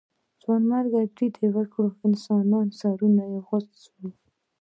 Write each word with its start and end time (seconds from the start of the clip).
ځانمرګي 0.43 1.01
بريدونه 1.15 1.61
کړئ 1.71 1.89
د 1.91 1.95
انسانانو 2.07 2.75
سرونه 2.79 3.23
غوڅوئ. 3.45 4.11